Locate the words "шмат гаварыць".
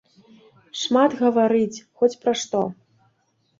0.83-1.83